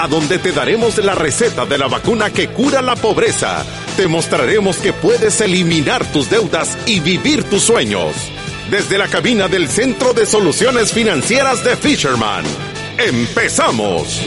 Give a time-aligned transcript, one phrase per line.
[0.00, 3.64] a donde te daremos la receta de la vacuna que cura la pobreza
[4.00, 8.14] te mostraremos que puedes eliminar tus deudas y vivir tus sueños.
[8.70, 12.44] Desde la cabina del Centro de Soluciones Financieras de Fisherman.
[12.96, 14.22] ¡Empezamos!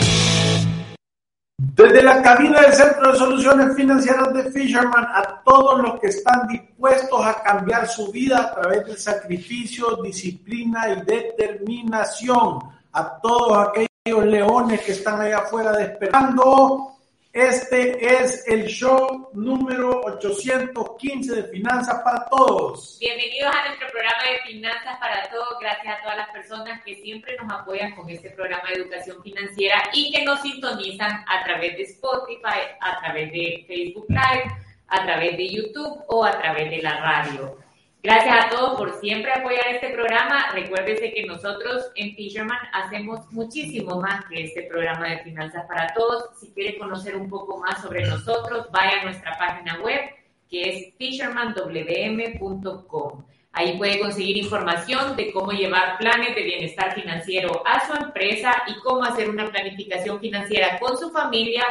[1.58, 6.48] Desde la cabina del Centro de Soluciones Financieras de Fisherman, a todos los que están
[6.48, 12.60] dispuestos a cambiar su vida a través del sacrificio, disciplina y determinación,
[12.92, 16.90] a todos aquellos leones que están allá afuera esperando
[17.32, 22.98] este es el show número 815 de Finanzas para Todos.
[23.00, 25.58] Bienvenidos a nuestro programa de Finanzas para Todos.
[25.62, 29.82] Gracias a todas las personas que siempre nos apoyan con este programa de educación financiera
[29.94, 34.52] y que nos sintonizan a través de Spotify, a través de Facebook Live,
[34.90, 37.58] a través de YouTube o a través de la radio.
[38.06, 40.52] Gracias a todos por siempre apoyar este programa.
[40.52, 46.38] Recuérdese que nosotros en Fisherman hacemos muchísimo más que este programa de finanzas para todos.
[46.38, 50.02] Si quiere conocer un poco más sobre nosotros, vaya a nuestra página web
[50.50, 53.24] que es fishermanwm.com.
[53.54, 58.76] Ahí puede conseguir información de cómo llevar planes de bienestar financiero a su empresa y
[58.82, 61.64] cómo hacer una planificación financiera con su familia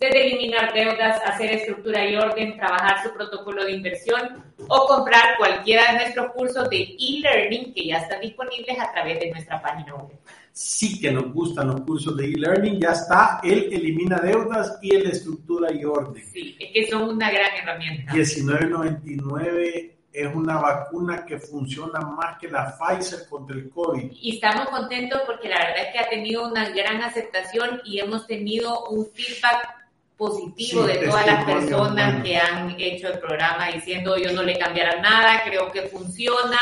[0.00, 5.92] desde eliminar deudas, hacer estructura y orden, trabajar su protocolo de inversión o comprar cualquiera
[5.92, 10.18] de nuestros cursos de e-learning que ya están disponibles a través de nuestra página web.
[10.52, 15.06] Sí que nos gustan los cursos de e-learning, ya está el elimina deudas y el
[15.06, 16.22] estructura y orden.
[16.32, 18.12] Sí, es que son una gran herramienta.
[18.12, 24.12] 19.99 es una vacuna que funciona más que la Pfizer contra el COVID.
[24.18, 28.26] Y estamos contentos porque la verdad es que ha tenido una gran aceptación y hemos
[28.26, 29.85] tenido un feedback
[30.16, 35.00] positivo de todas las personas que han hecho el programa diciendo yo no le cambiará
[35.00, 36.58] nada, creo que funciona,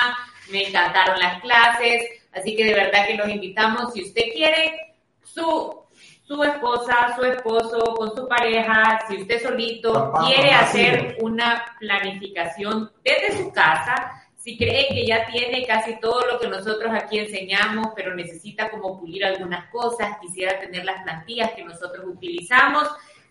[0.50, 5.82] me encantaron las clases, así que de verdad que los invitamos, si usted quiere, su,
[6.22, 13.38] su esposa, su esposo, con su pareja, si usted solito quiere hacer una planificación desde
[13.38, 18.14] su casa, si cree que ya tiene casi todo lo que nosotros aquí enseñamos, pero
[18.14, 22.86] necesita como pulir algunas cosas, quisiera tener las plantillas que nosotros utilizamos,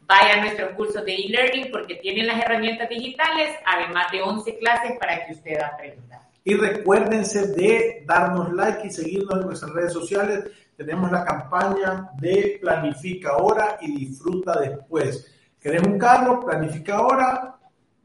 [0.06, 4.92] Vaya a nuestro curso de e-learning porque tienen las herramientas digitales, además de 11 clases
[5.00, 6.30] para que usted aprenda.
[6.44, 10.44] Y recuérdense de darnos like y seguirnos en nuestras redes sociales.
[10.76, 15.26] Tenemos la campaña de Planifica ahora y disfruta después.
[15.60, 16.42] ¿Querés un carro?
[16.42, 17.56] Planifica ahora,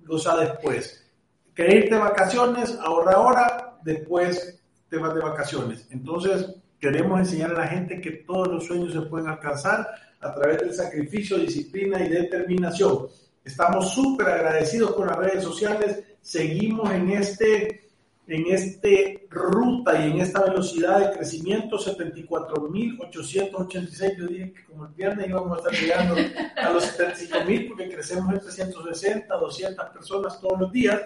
[0.04, 1.04] goza después.
[1.52, 2.78] ¿Querés irte de vacaciones?
[2.80, 5.88] Ahorra ahora, después te vas de vacaciones.
[5.90, 9.88] Entonces, queremos enseñar a la gente que todos los sueños se pueden alcanzar
[10.20, 13.06] a través del sacrificio, disciplina y determinación.
[13.44, 17.92] Estamos súper agradecidos con las redes sociales, seguimos en este,
[18.26, 24.16] en este ruta y en esta velocidad de crecimiento, 74.886.
[24.18, 26.16] Yo dije que como el viernes íbamos a estar llegando
[26.56, 31.00] a los 75.000 porque crecemos en 360, 200 personas todos los días.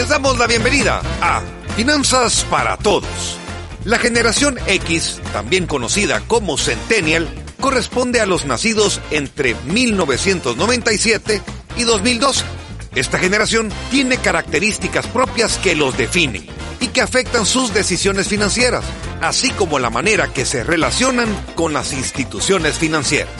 [0.00, 1.42] Les damos la bienvenida a
[1.76, 3.36] Finanzas para Todos.
[3.84, 7.28] La generación X, también conocida como Centennial,
[7.60, 11.42] corresponde a los nacidos entre 1997
[11.76, 12.46] y 2012.
[12.94, 16.46] Esta generación tiene características propias que los definen
[16.80, 18.86] y que afectan sus decisiones financieras,
[19.20, 23.34] así como la manera que se relacionan con las instituciones financieras.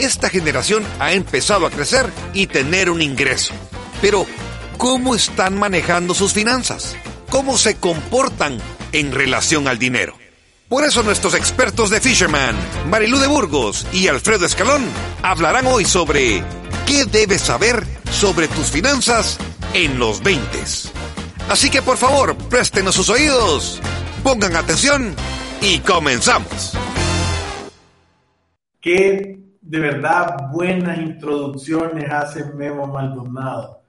[0.00, 3.54] Esta generación ha empezado a crecer y tener un ingreso.
[4.00, 4.26] Pero,
[4.82, 6.96] cómo están manejando sus finanzas,
[7.30, 8.58] cómo se comportan
[8.90, 10.14] en relación al dinero.
[10.68, 12.56] Por eso nuestros expertos de Fisherman,
[12.90, 14.82] Marilú de Burgos y Alfredo Escalón,
[15.22, 16.42] hablarán hoy sobre
[16.84, 19.38] qué debes saber sobre tus finanzas
[19.72, 20.42] en los 20.
[21.48, 23.80] Así que por favor, préstenos sus oídos,
[24.24, 25.14] pongan atención
[25.60, 26.76] y comenzamos.
[28.80, 33.81] Qué de verdad buenas introducciones hace Memo Maldonado.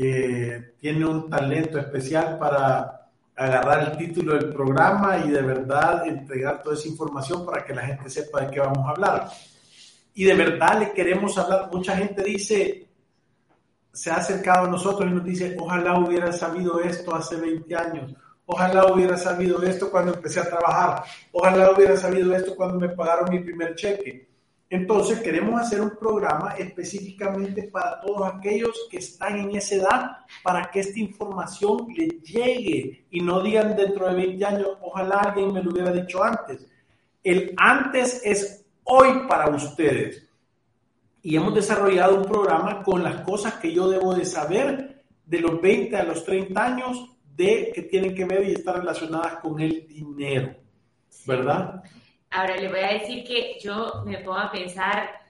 [0.00, 6.62] Eh, tiene un talento especial para agarrar el título del programa y de verdad entregar
[6.62, 9.28] toda esa información para que la gente sepa de qué vamos a hablar.
[10.14, 11.68] Y de verdad le queremos hablar.
[11.72, 12.86] Mucha gente dice,
[13.92, 18.14] se ha acercado a nosotros y nos dice, ojalá hubiera sabido esto hace 20 años,
[18.46, 21.02] ojalá hubiera sabido esto cuando empecé a trabajar,
[21.32, 24.28] ojalá hubiera sabido esto cuando me pagaron mi primer cheque.
[24.70, 30.10] Entonces queremos hacer un programa específicamente para todos aquellos que están en esa edad,
[30.42, 35.52] para que esta información les llegue y no digan dentro de 20 años, ojalá alguien
[35.52, 36.66] me lo hubiera dicho antes.
[37.24, 40.28] El antes es hoy para ustedes.
[41.22, 45.60] Y hemos desarrollado un programa con las cosas que yo debo de saber de los
[45.60, 49.86] 20 a los 30 años de que tienen que ver y estar relacionadas con el
[49.86, 50.56] dinero,
[51.26, 51.82] ¿verdad?
[52.30, 55.20] Ahora le voy a decir que yo me pongo a pensar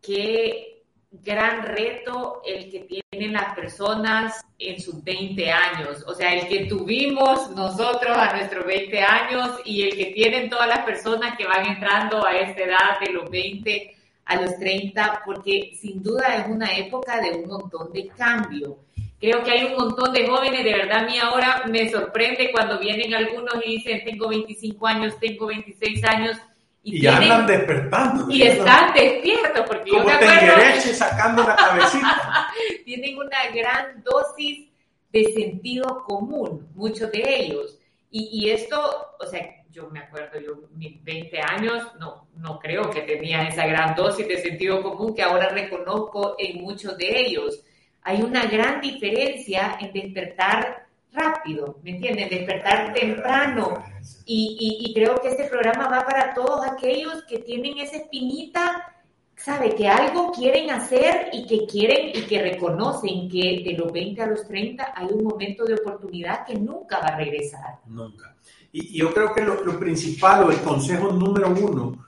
[0.00, 2.80] qué gran reto el que
[3.10, 8.66] tienen las personas en sus 20 años, o sea, el que tuvimos nosotros a nuestros
[8.66, 13.00] 20 años y el que tienen todas las personas que van entrando a esta edad
[13.00, 17.92] de los 20 a los 30, porque sin duda es una época de un montón
[17.92, 18.78] de cambio.
[19.18, 22.78] Creo que hay un montón de jóvenes, de verdad a mí ahora me sorprende cuando
[22.78, 26.36] vienen algunos y dicen, tengo 25 años, tengo 26 años.
[26.82, 28.30] Y, ya andan despertando.
[28.30, 30.80] Y están despiertos, porque Como yo me acuerdo...
[30.94, 32.48] sacando la cabecita.
[32.84, 34.68] tienen una gran dosis
[35.10, 37.78] de sentido común, muchos de ellos.
[38.10, 38.78] Y, y esto,
[39.18, 43.66] o sea, yo me acuerdo, yo mis 20 años, no, no creo que tenía esa
[43.66, 47.62] gran dosis de sentido común que ahora reconozco en muchos de ellos.
[48.06, 52.28] Hay una gran diferencia en despertar rápido, ¿me entienden?
[52.28, 53.82] Despertar temprano.
[54.24, 58.94] Y, y, creo que este programa va para todos aquellos que tienen esa espinita,
[59.36, 64.22] sabe, que algo quieren hacer y que quieren y que reconocen que de los 20
[64.22, 67.80] a los 30 hay un momento de oportunidad que nunca va a regresar.
[67.86, 68.36] Nunca.
[68.70, 72.06] Y, yo creo que lo, principal o el consejo número uno,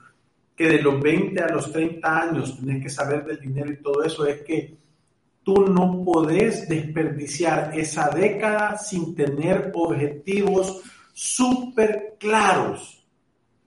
[0.55, 4.01] que de los 20 a los 30 años tenés que saber del dinero y todo
[4.01, 4.79] eso, es que
[5.43, 10.81] tú no podés desperdiciar esa década sin tener objetivos
[11.13, 13.03] súper claros.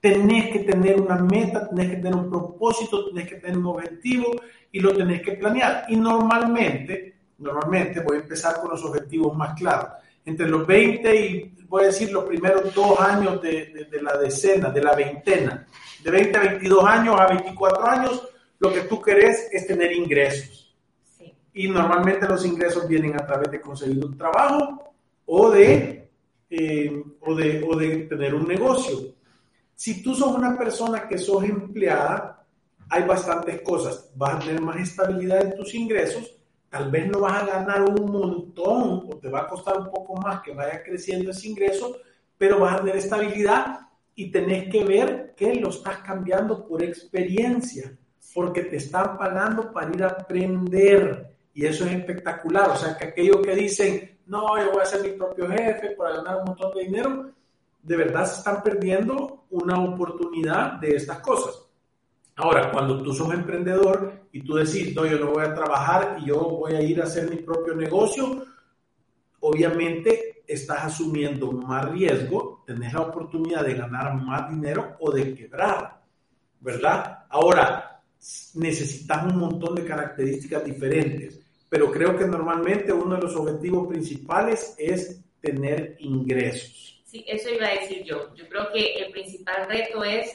[0.01, 4.33] Tenés que tener una meta, tenés que tener un propósito, tenés que tener un objetivo
[4.71, 5.85] y lo tenés que planear.
[5.89, 9.91] Y normalmente, normalmente voy a empezar con los objetivos más claros.
[10.25, 14.83] Entre los 20 y voy a decir, los primeros dos años de, la decena, de
[14.83, 15.67] la veintena,
[16.05, 18.29] de 20 a 22 años a 24 años,
[18.59, 20.62] lo que tú querés es tener ingresos.
[21.55, 24.95] Y normalmente los ingresos vienen a través de conseguir un trabajo
[25.27, 26.11] o de,
[26.51, 29.15] eh, o de, o de tener un negocio.
[29.75, 32.45] Si tú sos una persona que sos empleada,
[32.89, 34.11] hay bastantes cosas.
[34.15, 36.37] Vas a tener más estabilidad en tus ingresos
[36.73, 40.17] tal vez no vas a ganar un montón o te va a costar un poco
[40.17, 41.99] más que vaya creciendo ese ingreso,
[42.39, 43.81] pero vas a tener estabilidad
[44.15, 47.95] y tenés que ver que lo estás cambiando por experiencia,
[48.35, 52.71] porque te están pagando para ir a aprender y eso es espectacular.
[52.71, 56.17] O sea, que aquellos que dicen, no, yo voy a ser mi propio jefe para
[56.17, 57.31] ganar un montón de dinero,
[57.83, 61.67] de verdad se están perdiendo una oportunidad de estas cosas.
[62.37, 66.27] Ahora, cuando tú sos emprendedor y tú decís, no, yo no voy a trabajar y
[66.27, 68.45] yo voy a ir a hacer mi propio negocio,
[69.41, 76.01] obviamente estás asumiendo más riesgo, tenés la oportunidad de ganar más dinero o de quebrar,
[76.61, 77.27] ¿verdad?
[77.29, 77.92] Ahora,
[78.55, 84.75] necesitas un montón de características diferentes, pero creo que normalmente uno de los objetivos principales
[84.79, 87.03] es tener ingresos.
[87.05, 88.35] Sí, eso iba a decir yo.
[88.35, 90.31] Yo creo que el principal reto es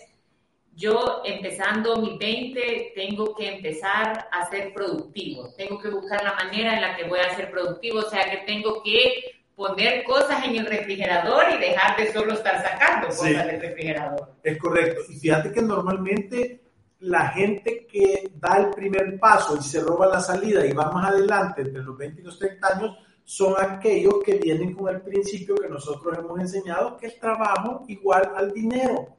[0.76, 6.76] yo empezando mi 20 tengo que empezar a ser productivo, tengo que buscar la manera
[6.76, 10.56] en la que voy a ser productivo, o sea que tengo que poner cosas en
[10.56, 14.36] el refrigerador y dejar de solo estar sacando cosas del refrigerador.
[14.44, 15.02] Es correcto.
[15.10, 16.62] Y fíjate que normalmente
[17.00, 21.12] la gente que da el primer paso y se roba la salida y va más
[21.12, 25.56] adelante entre los 20 y los 30 años son aquellos que vienen con el principio
[25.56, 29.18] que nosotros hemos enseñado que el trabajo igual al dinero.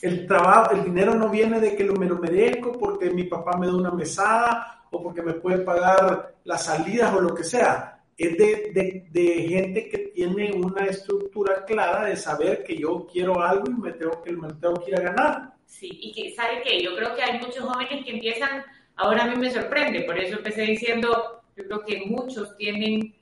[0.00, 3.58] El trabajo, el dinero no viene de que lo me lo merezco porque mi papá
[3.58, 8.02] me da una mesada o porque me puede pagar las salidas o lo que sea.
[8.16, 13.64] Es de, de, gente que tiene una estructura clara de saber que yo quiero algo
[13.66, 15.53] y me tengo que, me tengo que ir a ganar.
[15.66, 18.64] Sí, y que sabe que yo creo que hay muchos jóvenes que empiezan,
[18.96, 23.14] ahora a mí me sorprende, por eso empecé diciendo, yo creo que muchos tienen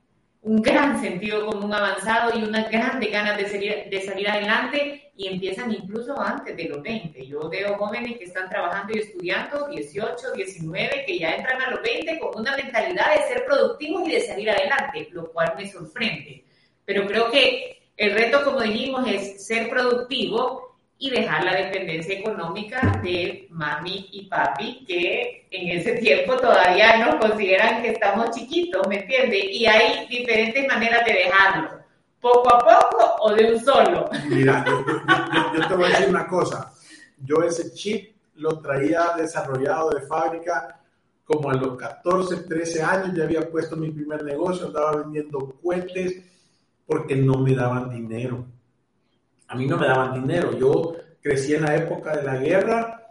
[0.42, 5.28] un gran sentido común avanzado y unas grandes ganas de salir, de salir adelante y
[5.28, 7.26] empiezan incluso antes de los 20.
[7.26, 11.82] Yo veo jóvenes que están trabajando y estudiando, 18, 19, que ya entran a los
[11.82, 16.44] 20 con una mentalidad de ser productivos y de salir adelante, lo cual me sorprende.
[16.84, 20.71] Pero creo que el reto, como dijimos, es ser productivo
[21.02, 27.16] y dejar la dependencia económica de mami y papi, que en ese tiempo todavía nos
[27.16, 29.46] consideran que estamos chiquitos, ¿me entiendes?
[29.50, 31.82] Y hay diferentes maneras de dejarlo
[32.20, 34.08] poco a poco o de un solo?
[34.28, 36.72] Mira, yo, te voy a decir una cosa.
[37.18, 40.80] Yo ese chip lo traía desarrollado de fábrica
[41.24, 43.16] como a los 14, 13 años.
[43.16, 46.22] Ya había puesto mi primer negocio, andaba vendiendo cohetes
[46.86, 48.46] porque no me daban dinero.
[49.52, 50.56] A mí no me daban dinero.
[50.56, 53.02] Yo crecí en la época de la guerra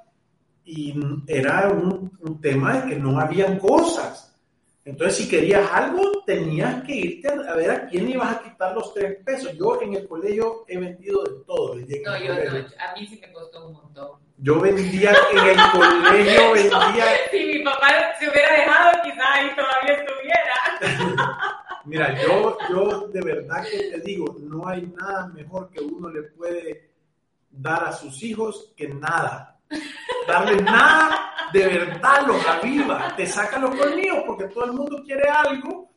[0.65, 4.35] y era un, un tema de que no habían cosas.
[4.83, 8.91] Entonces, si querías algo, tenías que irte a ver a quién ibas a quitar los
[8.91, 9.55] tres pesos.
[9.55, 11.75] Yo en el colegio he vendido de todo.
[11.75, 14.09] no, yo no, a mí sí me costó un montón.
[14.39, 17.05] Yo vendía en el colegio, vendía...
[17.29, 17.87] si mi papá
[18.19, 21.51] se hubiera dejado, quizás ahí todavía estuviera.
[21.85, 26.23] Mira, yo, yo de verdad que te digo, no hay nada mejor que uno le
[26.23, 26.91] puede
[27.49, 29.59] dar a sus hijos que nada.
[30.27, 35.29] Darle nada de verdad los aviva, te saca los colmillos porque todo el mundo quiere
[35.29, 35.89] algo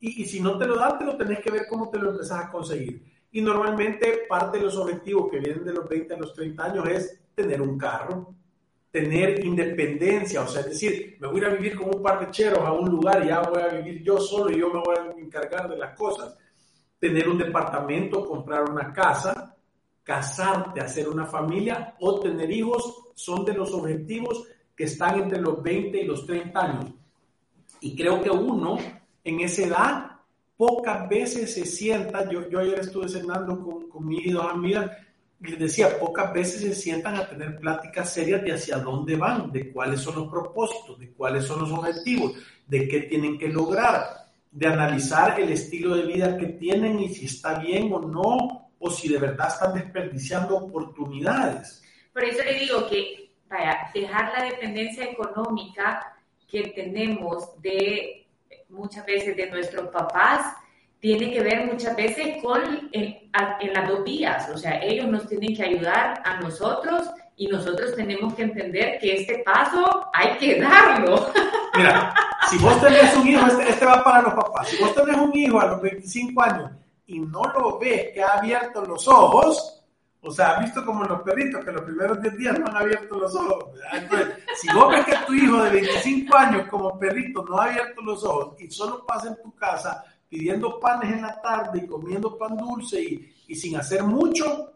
[0.00, 2.44] y, si no te lo dan, te lo tenés que ver cómo te lo empezás
[2.44, 3.04] a conseguir.
[3.32, 6.88] Y normalmente parte de los objetivos que vienen de los 20 a los 30 años
[6.88, 8.34] es tener un carro,
[8.98, 12.58] tener independencia, o sea, es decir, me voy a vivir como un par de cheros
[12.58, 15.20] a un lugar y ya voy a vivir yo solo y yo me voy a
[15.20, 16.36] encargar de las cosas.
[16.98, 19.54] Tener un departamento, comprar una casa,
[20.02, 25.62] casarte, hacer una familia o tener hijos son de los objetivos que están entre los
[25.62, 26.92] 20 y los 30 años.
[27.80, 28.78] Y creo que uno
[29.22, 30.10] en esa edad
[30.56, 34.90] pocas veces se sienta, yo, yo ayer estuve cenando con, con mis dos amigas,
[35.40, 39.72] les decía, pocas veces se sientan a tener pláticas serias de hacia dónde van, de
[39.72, 42.32] cuáles son los propósitos, de cuáles son los objetivos,
[42.66, 47.26] de qué tienen que lograr, de analizar el estilo de vida que tienen y si
[47.26, 51.82] está bien o no, o si de verdad están desperdiciando oportunidades.
[52.12, 56.16] Por eso le digo que para dejar la dependencia económica
[56.48, 58.26] que tenemos de
[58.68, 60.54] muchas veces de nuestros papás
[61.00, 63.30] tiene que ver muchas veces con en,
[63.72, 68.34] las dos vías, o sea, ellos nos tienen que ayudar a nosotros y nosotros tenemos
[68.34, 71.30] que entender que este paso hay que darlo.
[71.76, 72.12] Mira,
[72.50, 75.36] si vos tenés un hijo, este, este va para los papás, si vos tenés un
[75.36, 76.72] hijo a los 25 años
[77.06, 79.78] y no lo ves que ha abierto los ojos,
[80.20, 83.20] o sea, ¿has visto como los perritos que los primeros 10 días no han abierto
[83.20, 83.66] los ojos?
[83.92, 88.02] Entonces, si vos ves que tu hijo de 25 años como perrito no ha abierto
[88.02, 92.36] los ojos y solo pasa en tu casa pidiendo panes en la tarde y comiendo
[92.36, 94.72] pan dulce y, y sin hacer mucho,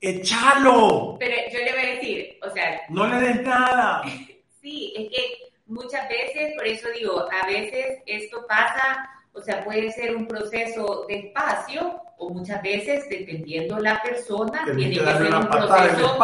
[0.00, 1.16] échalo.
[1.18, 2.80] Pero yo le voy a decir, o sea...
[2.88, 4.02] No le des nada.
[4.60, 9.92] sí, es que muchas veces, por eso digo, a veces esto pasa, o sea, puede
[9.92, 16.18] ser un proceso despacio o muchas veces, dependiendo la persona, tiene que, ser un proceso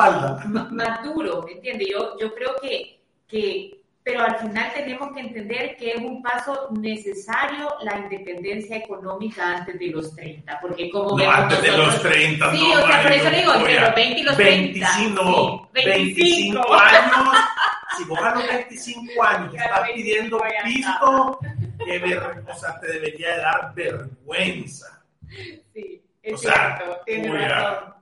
[0.71, 1.89] maduro, ¿me entiendes?
[1.91, 6.69] Yo, yo creo que, que, pero al final tenemos que entender que es un paso
[6.73, 12.53] necesario la independencia económica antes de los 30, porque como no, antes de los 30,
[12.53, 14.89] sí, o sea, por eso digo, entre los 20 y los 30.
[14.99, 17.39] 25, 25 años,
[17.97, 21.39] si vos a los 25 años estás pidiendo pisto,
[21.83, 25.03] que ver, o sea, te debería dar vergüenza.
[25.73, 27.95] Sí, es cierto, tiene razón.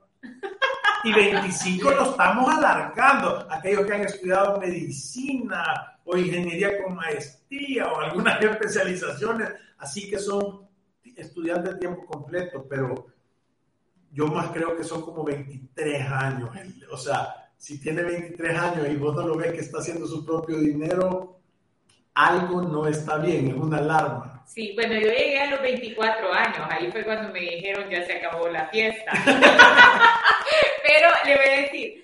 [1.05, 3.45] Y 25 lo estamos alargando.
[3.49, 10.67] Aquellos que han estudiado medicina o ingeniería con maestría o algunas especializaciones, así que son
[11.15, 13.07] estudiantes de tiempo completo, pero
[14.11, 16.49] yo más creo que son como 23 años.
[16.91, 20.25] O sea, si tiene 23 años y vos no lo ves que está haciendo su
[20.25, 21.39] propio dinero,
[22.13, 24.43] algo no está bien, es una alarma.
[24.45, 28.17] Sí, bueno, yo llegué a los 24 años, ahí fue cuando me dijeron ya se
[28.17, 29.11] acabó la fiesta.
[30.83, 32.02] Pero le voy a decir,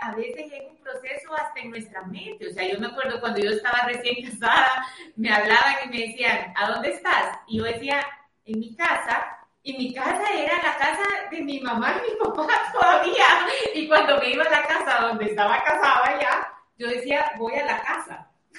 [0.00, 2.48] a veces es un proceso hasta en nuestra mente.
[2.48, 6.52] O sea, yo me acuerdo cuando yo estaba recién casada, me hablaban y me decían,
[6.56, 7.38] ¿a dónde estás?
[7.46, 8.06] Y yo decía,
[8.48, 9.34] en mi casa.
[9.62, 13.26] Y mi casa era la casa de mi mamá y mi papá todavía.
[13.74, 17.66] Y cuando me iba a la casa donde estaba casada ya, yo decía, voy a
[17.66, 18.30] la casa.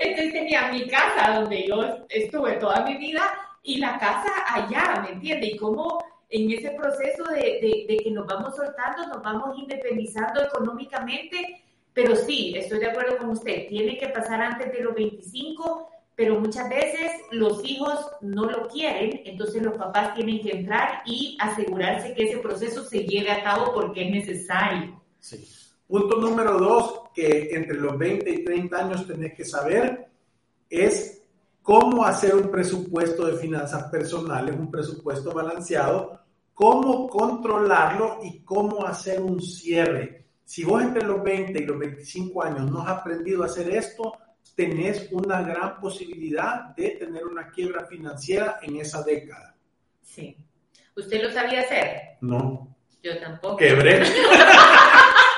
[0.00, 3.22] Entonces tenía mi casa donde yo estuve toda mi vida
[3.62, 5.48] y la casa allá, ¿me entiende?
[5.48, 11.64] Y cómo en ese proceso de, de, que nos vamos soltando, nos vamos independizando económicamente,
[11.92, 16.40] pero sí, estoy de acuerdo con usted, tiene que pasar antes de los 25 pero
[16.40, 22.14] muchas veces los hijos no lo quieren, entonces los papás tienen que entrar y asegurarse
[22.14, 25.02] que ese proceso se lleve a cabo porque es necesario.
[25.20, 25.46] Sí.
[25.86, 30.08] Punto número dos, que entre los 20 y 30 años tenés que saber,
[30.70, 31.22] es
[31.66, 36.20] cómo hacer un presupuesto de finanzas personales, un presupuesto balanceado,
[36.54, 40.26] cómo controlarlo y cómo hacer un cierre.
[40.44, 44.16] Si vos entre los 20 y los 25 años no has aprendido a hacer esto,
[44.54, 49.56] tenés una gran posibilidad de tener una quiebra financiera en esa década.
[50.02, 50.36] Sí.
[50.94, 52.00] ¿Usted lo sabía hacer?
[52.20, 52.76] No.
[53.02, 53.56] Yo tampoco.
[53.56, 53.98] Quebré.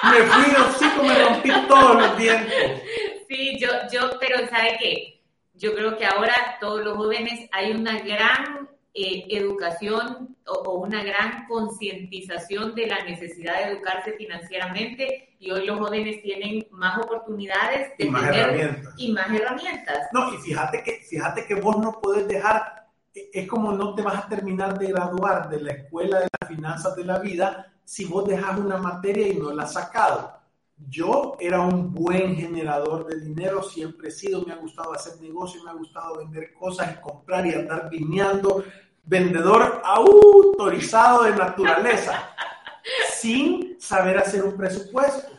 [0.03, 2.83] me fui hocico, me rompí todos los dientes.
[3.27, 5.18] Sí, yo, yo, pero ¿sabe qué?
[5.59, 11.47] Yo creo que ahora todos los jóvenes hay una gran eh, educación o, una gran
[11.47, 18.07] concientización de la necesidad de educarse financieramente y hoy los jóvenes tienen más oportunidades de
[18.07, 18.95] y más tener herramientas.
[18.97, 19.99] y más herramientas.
[20.13, 24.03] No, y fíjate que, fíjate que vos no podés dejar, e, es como no te
[24.03, 28.05] vas a terminar de graduar de la escuela de las finanzas de la vida si
[28.05, 30.38] vos dejas una materia y no la has sacado.
[30.87, 35.63] Yo era un buen generador de dinero, siempre he sido, me ha gustado hacer negocio,
[35.65, 38.65] me ha gustado vender cosas y comprar y andar vineando,
[39.05, 42.31] vendedor autorizado de naturaleza,
[43.13, 45.33] sin saber hacer un presupuesto.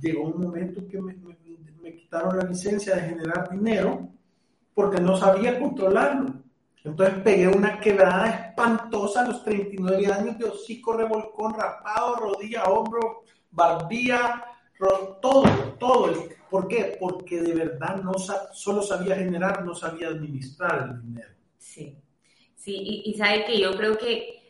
[0.00, 1.36] Llegó un momento que me, me,
[1.82, 4.08] me quitaron la licencia de generar dinero
[4.74, 6.44] porque no sabía controlarlo.
[6.84, 13.22] Entonces pegué una quebrada espantosa a los 39 años de hocico, revolcón, rapado, rodilla, hombro,
[13.54, 14.44] barbilla,
[14.78, 15.44] ro- todo,
[15.78, 16.28] todo.
[16.50, 16.96] ¿Por qué?
[17.00, 18.12] Porque de verdad no
[18.52, 21.30] solo sabía generar, no sabía administrar el dinero.
[21.58, 21.96] Sí,
[22.56, 24.40] sí, y, y sabe que yo creo que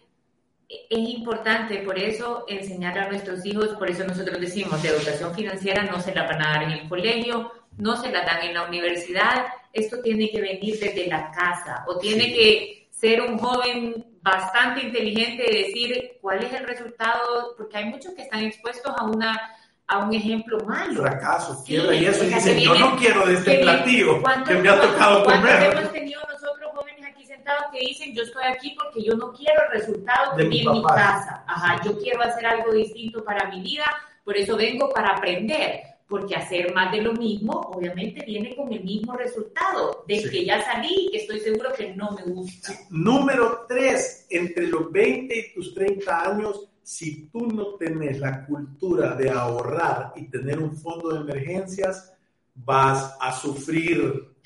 [0.68, 5.84] es importante por eso enseñar a nuestros hijos, por eso nosotros decimos, la educación financiera
[5.84, 8.66] no se la van a dar en el colegio, no se la dan en la
[8.66, 12.32] universidad, esto tiene que venir desde la casa o tiene Sí.
[12.34, 18.14] que ser un joven bastante inteligente de decir cuál es el resultado, porque hay muchos
[18.14, 19.38] que están expuestos a una
[19.86, 21.02] a un ejemplo malo.
[21.02, 22.24] Fracaso, Sí, quiebra y eso.
[22.24, 25.62] Y dicen, yo no quiero de este platillo ¿Cuántos- que me ha tocado comer.
[25.76, 29.60] hemos tenido nosotros jóvenes aquí sentados que dicen yo estoy aquí porque yo no quiero
[29.64, 31.44] el resultado De que mi en mi casa.
[31.46, 33.84] Ajá, yo quiero hacer algo distinto para mi vida,
[34.24, 35.82] por eso vengo para aprender.
[36.14, 40.30] Porque hacer más de lo mismo, obviamente, viene con el mismo resultado, del Sí.
[40.30, 42.72] que ya salí y que estoy seguro que no me gusta.
[42.88, 49.16] Número tres, entre los 20 y tus 30 años, si tú no tenés la cultura
[49.16, 52.12] de ahorrar y tener un fondo de emergencias,
[52.54, 54.36] vas a sufrir,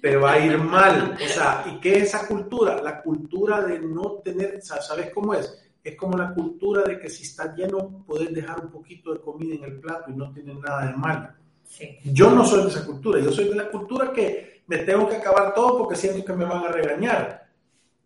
[0.00, 1.18] te va a ir mal.
[1.20, 2.80] O sea, ¿y qué es esa cultura?
[2.80, 5.52] La cultura de no tener, ¿sabes cómo es?
[5.88, 9.54] Es como la cultura de que si estás lleno, puedes dejar un poquito de comida
[9.54, 11.30] en el plato y no tiene nada de malo.
[11.64, 11.98] Sí.
[12.04, 15.16] Yo no soy de esa cultura, yo soy de la cultura que me tengo que
[15.16, 17.48] acabar todo porque siento que me van a regañar.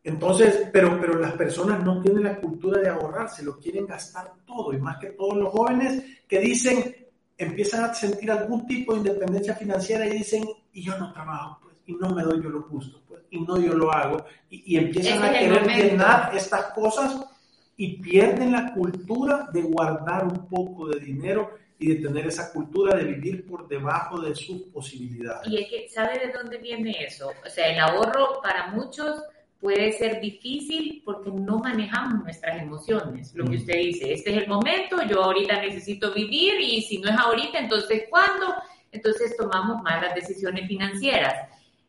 [0.04, 4.32] Entonces, pero, pero las personas no tienen la cultura de ahorrar, se lo quieren gastar
[4.46, 8.98] todo, y más que todos los jóvenes que dicen, empiezan a sentir algún tipo de
[8.98, 12.62] independencia financiera y dicen, y yo no trabajo, pues, y no me doy yo lo
[12.62, 17.31] justo, pues, y no yo lo hago, y, y empiezan a querer llenar estas cosas
[17.76, 22.96] y pierden la cultura de guardar un poco de dinero y de tener esa cultura
[22.96, 25.48] de vivir por debajo de sus posibilidades.
[25.48, 27.32] Y es que, ¿sabe de dónde viene eso?
[27.44, 29.22] O sea, el ahorro para muchos
[29.60, 33.32] puede ser difícil porque no manejamos nuestras emociones.
[33.34, 33.60] Lo que Mm.
[33.60, 37.58] usted dice, este es el momento, yo ahorita necesito vivir y si no es ahorita,
[37.58, 38.54] entonces ¿cuándo?
[38.92, 41.34] Entonces tomamos malas decisiones financieras.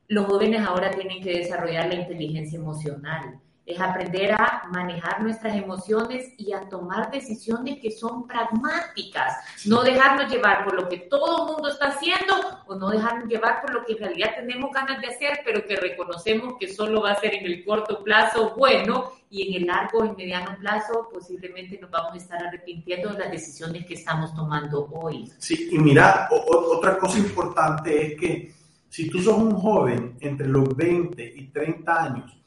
[0.08, 3.40] Los jóvenes ahora tienen que desarrollar la inteligencia emocional.
[3.66, 9.38] Es aprender a manejar nuestras emociones y a tomar decisiones que son pragmáticas.
[9.66, 12.34] No dejarnos llevar por lo que todo el mundo está haciendo
[12.68, 15.76] o no dejarnos llevar por lo que en realidad tenemos ganas de hacer, pero que
[15.78, 20.06] reconocemos que solo va a ser en el corto plazo bueno y en el largo
[20.06, 24.90] y mediano plazo posiblemente nos vamos a estar arrepintiendo de las decisiones que estamos tomando
[24.92, 25.32] hoy.
[25.38, 28.54] Sí, y mira, o- o- otra cosa importante es que
[28.90, 32.38] si tú sos un joven entre los 20 y 30 años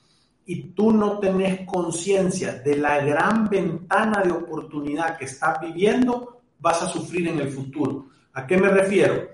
[0.47, 6.83] y tú no tenés conciencia de la gran ventana de oportunidad que estás viviendo, vas
[6.83, 8.07] a sufrir en el futuro.
[8.33, 9.29] ¿A qué me refiero?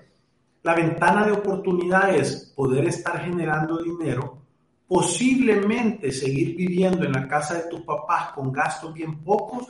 [0.63, 4.39] La ventana de oportunidad es poder estar generando dinero,
[4.87, 9.67] posiblemente seguir viviendo en la casa de tus papás con gastos bien pocos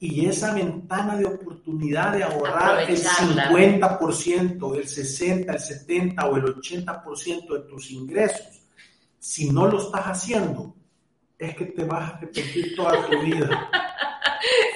[0.00, 3.50] y esa ventana de oportunidad de ahorrar el Aprovecharla.
[3.50, 8.62] 50%, el 60, el 70 o el 80% de tus ingresos,
[9.18, 10.74] si no lo estás haciendo,
[11.40, 13.70] es que te vas a arrepentir toda tu vida.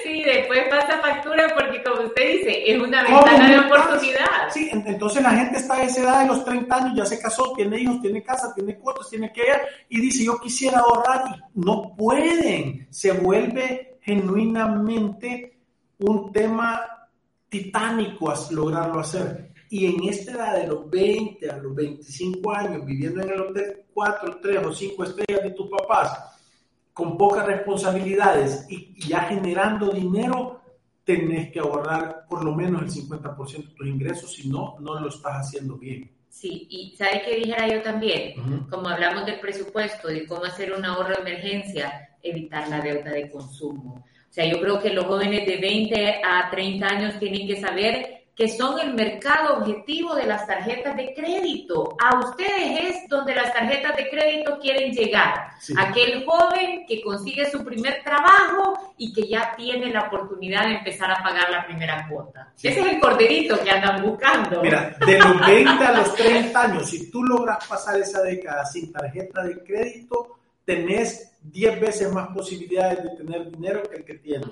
[0.03, 4.49] Sí, después pasa factura porque como usted dice, es una ventana de oportunidad.
[4.51, 7.51] Sí, entonces la gente está a esa edad de los 30 años, ya se casó,
[7.55, 9.55] tiene hijos, tiene casa, tiene cuotas, tiene que ir,
[9.89, 12.87] y dice, yo quisiera ahorrar, y no pueden.
[12.91, 15.57] Se vuelve genuinamente
[15.97, 17.09] un tema
[17.49, 19.51] titánico lograrlo hacer.
[19.69, 23.83] Y en esta edad de los 20 a los 25 años, viviendo en el hotel
[23.93, 26.34] 4, 3 o 5 estrellas de tus papás,
[26.95, 30.61] con pocas responsabilidades y ya generando dinero,
[31.03, 35.09] tenés que ahorrar por lo menos el 50% de tus ingresos, si no, no lo
[35.09, 36.09] estás haciendo bien.
[36.29, 38.65] Sí, y ¿sabe qué dijera yo también?
[38.69, 43.29] Como hablamos del presupuesto, de cómo hacer un ahorro de emergencia, evitar la deuda de
[43.29, 44.05] consumo.
[44.29, 48.14] O sea, yo creo que los jóvenes de 20 a 30 años tienen que saber
[48.35, 51.95] que son el mercado objetivo de las tarjetas de crédito.
[52.03, 55.51] A ustedes es donde las tarjetas de crédito quieren llegar.
[55.77, 61.09] Aquel joven que consigue su primer trabajo y que ya tiene la oportunidad de empezar
[61.11, 62.51] a pagar la primera cuota.
[62.61, 64.61] Ese es el corderito que andan buscando.
[64.61, 68.91] Mira, de los 20 a los 30 años, si tú logras pasar esa década sin
[68.91, 74.45] tarjeta de crédito, tenés 10 veces más posibilidades de tener dinero que el que tiene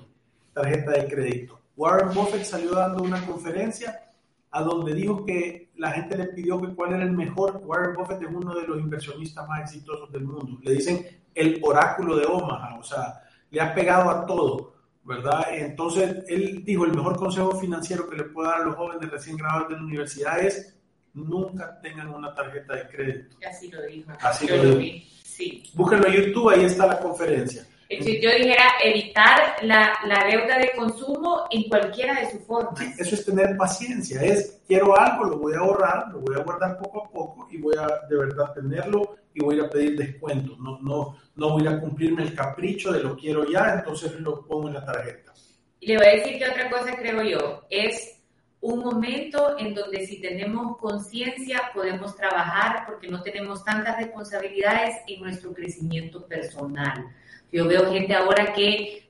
[0.53, 1.62] tarjeta de crédito.
[1.75, 4.11] Warren Buffett salió dando una conferencia
[4.51, 7.61] a donde dijo que la gente le pidió que cuál era el mejor.
[7.65, 10.59] Warren Buffett es uno de los inversionistas más exitosos del mundo.
[10.61, 15.45] Le dicen el oráculo de Omaha, o sea, le ha pegado a todo, ¿verdad?
[15.51, 19.37] Entonces, él dijo, el mejor consejo financiero que le puedo dar a los jóvenes recién
[19.37, 20.75] graduados de la universidad es
[21.13, 23.37] nunca tengan una tarjeta de crédito.
[23.47, 24.11] Así lo dijo.
[24.21, 25.05] Así lo, dijo.
[25.23, 25.63] Sí.
[25.73, 27.65] Búsquenlo en YouTube, ahí está la conferencia.
[28.01, 32.79] Si yo dijera evitar la, la, deuda de consumo en cualquiera de sus formas.
[32.97, 36.77] eso es tener paciencia, es quiero algo, lo voy a ahorrar, lo voy a guardar
[36.77, 40.55] poco a poco y voy a de verdad tenerlo y voy a pedir descuento.
[40.57, 44.67] No, no, no voy a cumplirme el capricho de lo quiero ya, entonces lo pongo
[44.67, 45.33] en la tarjeta.
[45.81, 48.22] Le voy a decir que otra cosa creo yo, es
[48.63, 55.21] un momento en donde si tenemos conciencia podemos trabajar porque no tenemos tantas responsabilidades en
[55.21, 57.05] nuestro crecimiento personal
[57.51, 59.03] yo veo gente ahora que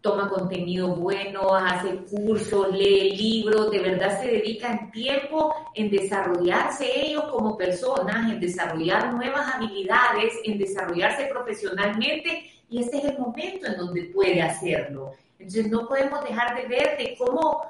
[0.00, 7.24] toma contenido bueno, hace cursos, lee libros, de verdad se dedican tiempo en desarrollarse ellos
[7.30, 13.76] como personas, en desarrollar nuevas habilidades, en desarrollarse profesionalmente y este es el momento en
[13.76, 15.12] donde puede hacerlo.
[15.38, 17.62] Entonces no podemos dejar de ver de cómo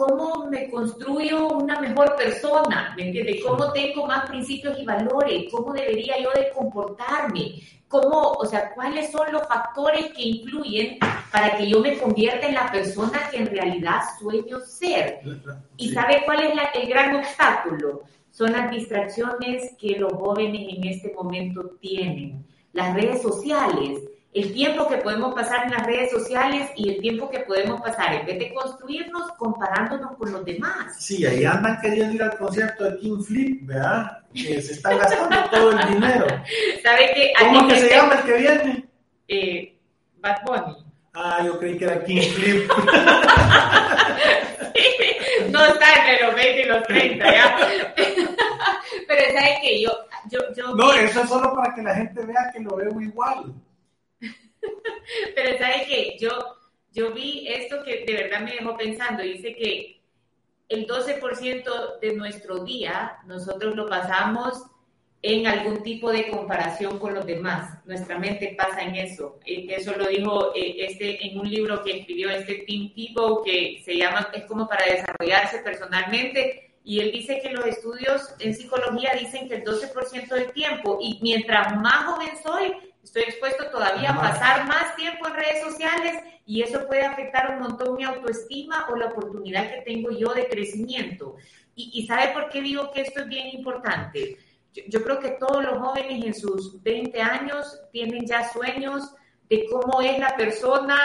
[0.00, 3.44] cómo me construyo una mejor persona, ¿me entiendes?
[3.44, 9.12] Cómo tengo más principios y valores, cómo debería yo de comportarme, cómo, o sea, cuáles
[9.12, 10.98] son los factores que influyen
[11.30, 15.20] para que yo me convierta en la persona que en realidad sueño ser.
[15.76, 18.00] ¿Y sabe cuál es el gran obstáculo?
[18.30, 22.46] Son las distracciones que los jóvenes en este momento tienen.
[22.72, 24.00] Las redes sociales,
[24.32, 28.14] el tiempo que podemos pasar en las redes sociales y el tiempo que podemos pasar
[28.14, 30.94] en vez de construirnos comparándonos con los demás.
[30.98, 34.18] Sí, ahí andan queriendo ir al concierto de King Flip, ¿verdad?
[34.32, 36.26] Que se están gastando todo el dinero.
[36.82, 37.32] ¿Sabe qué?
[37.40, 38.88] ¿Cómo que se llama el que viene?
[39.26, 39.76] Eh,
[40.18, 40.76] Bad Bunny.
[41.14, 42.70] Ah, yo creí que era King Flip.
[45.50, 47.56] no está entre los 20 y los 30, ¿ya?
[49.08, 49.82] Pero ¿sabe qué?
[49.82, 49.90] Yo,
[50.30, 50.72] yo, yo...
[50.76, 53.52] No, eso es solo para que la gente vea que lo veo igual.
[55.34, 56.30] Pero sabe que yo,
[56.92, 59.22] yo vi esto que de verdad me dejó pensando.
[59.22, 60.00] Dice que
[60.68, 64.64] el 12% de nuestro día nosotros lo pasamos
[65.22, 67.78] en algún tipo de comparación con los demás.
[67.84, 69.38] Nuestra mente pasa en eso.
[69.44, 73.96] Eso lo dijo eh, este en un libro que escribió este Tim Tebow que se
[73.96, 76.78] llama Es como para desarrollarse personalmente.
[76.82, 81.18] Y él dice que los estudios en psicología dicen que el 12% del tiempo, y
[81.20, 86.62] mientras más joven soy, Estoy expuesto todavía a pasar más tiempo en redes sociales y
[86.62, 91.36] eso puede afectar un montón mi autoestima o la oportunidad que tengo yo de crecimiento.
[91.74, 94.36] Y, ¿sabe por qué digo que esto es bien importante?
[94.88, 99.14] Yo, creo que todos los jóvenes en sus 20 años tienen ya sueños
[99.48, 100.98] de cómo es la persona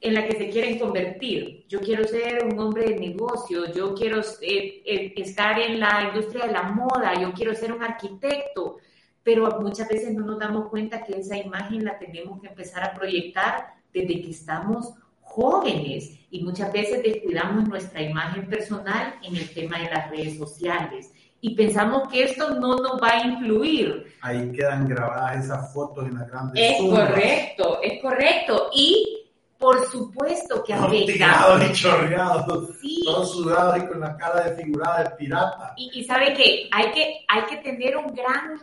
[0.00, 1.64] en la que se quieren convertir.
[1.68, 6.46] Yo quiero ser un hombre de negocio, yo quiero eh, eh, estar en la industria
[6.46, 8.78] de la moda, yo quiero ser un arquitecto
[9.24, 12.94] pero muchas veces no nos damos cuenta que esa imagen la tenemos que empezar a
[12.94, 19.78] proyectar desde que estamos jóvenes y muchas veces descuidamos nuestra imagen personal en el tema
[19.78, 21.10] de las redes sociales
[21.40, 24.14] y pensamos que esto no nos va a influir.
[24.20, 28.70] Ahí quedan grabadas esas fotos en la grandes Es correcto, es correcto.
[28.72, 29.24] Y
[29.58, 31.58] por supuesto que afecta.
[31.68, 33.02] y chorreados, sí.
[33.04, 35.74] todos sudados y con la cara desfigurada de pirata.
[35.76, 38.60] Y, y sabe que hay, que hay que tener un gran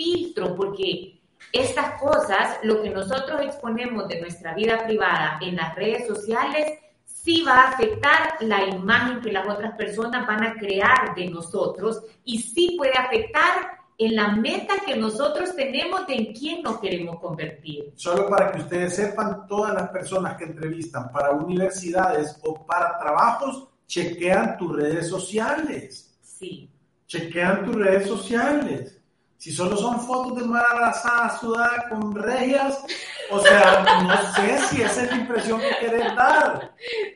[0.00, 1.20] filtro, porque
[1.52, 7.42] estas cosas, lo que nosotros exponemos de nuestra vida privada en las redes sociales, sí
[7.46, 12.38] va a afectar la imagen que las otras personas van a crear de nosotros y
[12.38, 17.92] sí puede afectar en la meta que nosotros tenemos de en quién nos queremos convertir.
[17.96, 23.68] Solo para que ustedes sepan, todas las personas que entrevistan para universidades o para trabajos,
[23.86, 26.18] chequean tus redes sociales.
[26.22, 26.70] Sí.
[27.06, 28.99] Chequean tus redes sociales.
[29.40, 32.84] Si solo son fotos de mar abrazada, sudada con regias,
[33.30, 36.74] o sea, no sé si esa es la impresión que querés dar.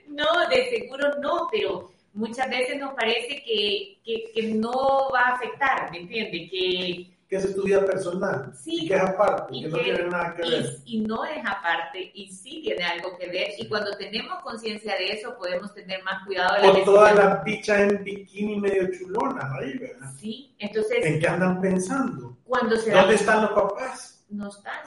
[0.09, 5.35] No, de seguro no, pero muchas veces nos parece que, que, que no va a
[5.35, 6.49] afectar, ¿me entiende?
[6.49, 10.07] Que, que es tu vida personal sí, y que es aparte, y que, no tiene
[10.09, 10.77] nada que ver.
[10.85, 15.13] y, no es aparte, y sí tiene algo que ver, y cuando tenemos conciencia de
[15.13, 20.13] eso podemos tener más cuidado O todas las bichas en bikini medio chulonas ahí, ¿verdad?
[20.19, 22.37] Sí, entonces ¿En qué andan pensando?
[22.45, 24.15] cuando se da ¿Dónde están los papás?
[24.29, 24.73] no están.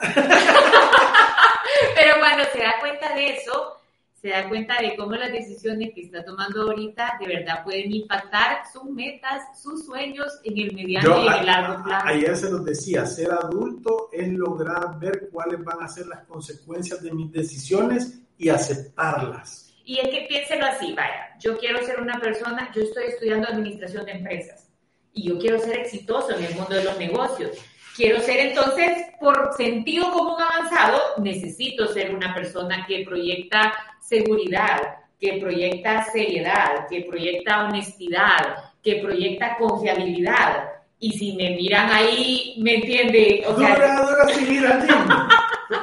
[1.96, 3.77] Pero cuando se da cuenta de eso,
[4.20, 8.62] se da cuenta de cómo las decisiones que está tomando ahorita de verdad pueden impactar
[8.72, 12.06] sus metas, sus sueños en el mediano Yo y en el largo plazo.
[12.06, 17.00] ayer se los decía, ser adulto es lograr ver cuáles van a ser las consecuencias
[17.00, 19.72] de mis decisiones y aceptarlas.
[19.84, 24.04] Y es que piénselo así, vaya, yo quiero ser una persona, yo estoy estudiando administración
[24.04, 24.68] de empresas
[25.12, 27.52] y yo quiero ser exitoso en el mundo de los negocios.
[27.96, 33.72] Quiero ser entonces, por sentido común avanzado, necesito ser una persona que proyecta
[34.08, 34.80] seguridad,
[35.20, 40.70] que proyecta seriedad, que proyecta honestidad, que proyecta confiabilidad.
[41.00, 43.44] Y si me miran ahí, ¿me entiende?
[43.46, 44.26] O sea, dura.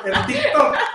[0.05, 0.75] El TikTok.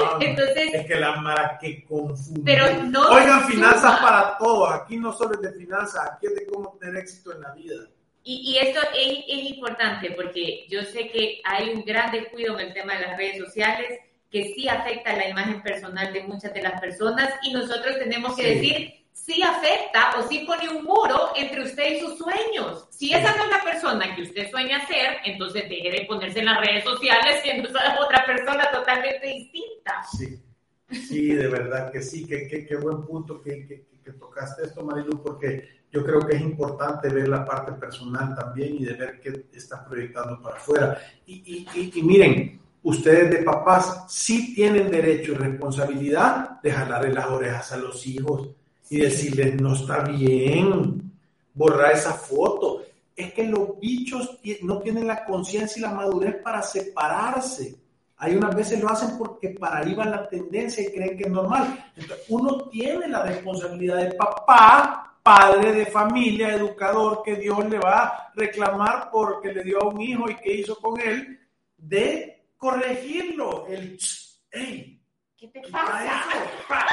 [0.00, 2.42] No, Entonces- es que la mara que confunde.
[2.44, 4.72] Pero no Oigan, finanzas para todos.
[4.72, 7.74] Aquí no solo es de finanzas, aquí es de cómo tener éxito en la vida.
[8.22, 12.68] Y, y esto es, es importante porque yo sé que hay un gran descuido en
[12.68, 13.98] el tema de las redes sociales
[14.32, 18.42] que sí afecta la imagen personal de muchas de las personas y nosotros tenemos que
[18.42, 18.48] Sí.
[18.54, 22.88] decir sí afecta o sí pone un muro entre usted y sus sueños.
[22.90, 26.46] Si esa no es la persona que usted sueña ser, entonces deje de ponerse en
[26.46, 27.68] las redes sociales siendo
[28.00, 30.02] otra persona totalmente distinta.
[30.16, 30.42] Sí,
[30.90, 34.82] sí, de verdad que sí, que, que- qué buen punto que, que- que tocaste esto,
[34.84, 39.20] Marilu, porque yo creo que es importante ver la parte personal también y de ver
[39.20, 40.98] qué estás proyectando para afuera.
[41.26, 47.12] Y, y- y- y miren, ustedes de papás sí tienen derecho y responsabilidad de jalarle
[47.12, 48.48] las orejas a los hijos
[48.90, 51.12] y decirles, no está bien,
[51.54, 52.82] borrar esa foto.
[53.14, 57.76] Es que los bichos no tienen la conciencia y la madurez para separarse.
[58.16, 61.30] Hay unas veces lo hacen porque para ahí va la tendencia y creen que es
[61.30, 61.92] normal.
[61.96, 68.04] Entonces, uno tiene la responsabilidad de papá, padre de familia, educador, que Dios le va
[68.04, 71.40] a reclamar porque le dio a un hijo y qué hizo con él,
[71.76, 73.66] de corregirlo.
[73.66, 75.02] El, "Ch, ey,
[75.36, 76.04] ¿Qué te pasa?
[76.04, 76.86] eso, pa,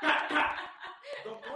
[0.00, 0.56] pa, pa".
[1.22, 1.52] Golpes.